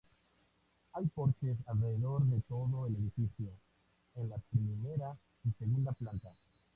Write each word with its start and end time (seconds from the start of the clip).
Hay 0.93 1.05
porches 1.13 1.57
alrededor 1.67 2.23
de 2.23 2.41
todo 2.49 2.87
el 2.87 2.95
edificio, 2.95 3.51
en 4.15 4.29
la 4.29 4.39
primera 4.51 5.15
y 5.47 5.51
segunda 5.51 5.91
planta. 5.91 6.33